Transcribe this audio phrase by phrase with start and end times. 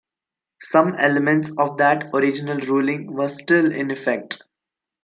[0.63, 4.41] Some elements of that original ruling were still in effect.